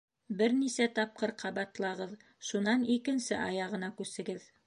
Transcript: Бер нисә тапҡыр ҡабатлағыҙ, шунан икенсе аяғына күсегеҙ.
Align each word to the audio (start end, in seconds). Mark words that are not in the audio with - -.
Бер 0.37 0.53
нисә 0.59 0.87
тапҡыр 0.99 1.33
ҡабатлағыҙ, 1.43 2.17
шунан 2.49 2.87
икенсе 2.97 3.39
аяғына 3.43 3.93
күсегеҙ. 4.01 4.51